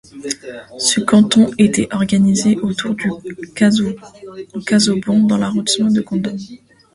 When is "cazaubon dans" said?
4.65-5.37